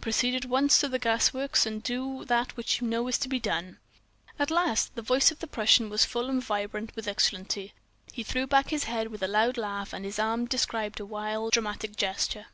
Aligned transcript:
Proceed 0.00 0.34
at 0.34 0.46
once 0.48 0.80
to 0.80 0.88
the 0.88 0.98
gas 0.98 1.34
works 1.34 1.66
and 1.66 1.82
do 1.82 2.24
that 2.24 2.56
which 2.56 2.80
you 2.80 2.86
know 2.86 3.08
is 3.08 3.18
to 3.18 3.28
be 3.28 3.38
done.'"_ 3.38 3.76
"At 4.38 4.50
last!" 4.50 4.94
The 4.94 5.02
voice 5.02 5.30
of 5.30 5.40
the 5.40 5.46
Prussian 5.46 5.90
was 5.90 6.06
full 6.06 6.30
and 6.30 6.42
vibrant 6.42 6.96
with 6.96 7.06
exultancy. 7.06 7.72
He 8.10 8.22
threw 8.22 8.46
back 8.46 8.70
his 8.70 8.84
head 8.84 9.08
with 9.08 9.22
a 9.22 9.28
loud 9.28 9.58
laugh, 9.58 9.92
and 9.92 10.06
his 10.06 10.18
arm 10.18 10.46
described 10.46 10.98
a 10.98 11.04
wild, 11.04 11.52
dramatic 11.52 11.94
gesture. 11.94 12.46